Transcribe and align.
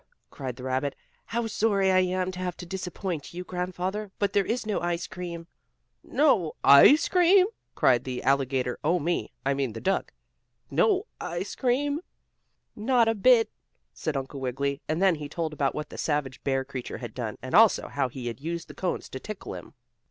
cried 0.31 0.55
the 0.55 0.63
rabbit. 0.63 0.95
"How 1.27 1.45
sorry 1.45 1.91
I 1.91 1.99
am 1.99 2.31
to 2.31 2.39
have 2.39 2.57
to 2.57 2.65
disappoint 2.65 3.35
you, 3.35 3.43
Grandfather, 3.43 4.11
but 4.17 4.33
there 4.33 4.47
is 4.47 4.65
no 4.65 4.79
ice 4.81 5.05
cream!" 5.05 5.45
"No 6.03 6.53
ice 6.63 7.07
cream!" 7.07 7.45
cried 7.75 8.03
the 8.03 8.23
alligator 8.23 8.79
oh, 8.83 8.97
dear 8.97 9.05
me! 9.05 9.31
I 9.45 9.53
mean 9.53 9.73
the 9.73 9.79
duck. 9.79 10.11
"No 10.71 11.05
ice 11.21 11.53
cream?" 11.53 11.99
"Not 12.75 13.07
a 13.07 13.13
bit," 13.13 13.51
said 13.93 14.17
Uncle 14.17 14.39
Wiggily, 14.39 14.81
and 14.89 15.03
then 15.03 15.13
he 15.13 15.29
told 15.29 15.53
about 15.53 15.75
what 15.75 15.89
the 15.91 15.99
savage 15.99 16.43
bear 16.43 16.65
creature 16.65 16.97
had 16.97 17.13
done, 17.13 17.37
and 17.39 17.53
also 17.53 17.87
how 17.87 18.09
he 18.09 18.25
had 18.25 18.39
used 18.41 18.69
the 18.69 18.73
cones 18.73 19.07
to 19.09 19.19
tickle 19.19 19.53
him. 19.53 19.75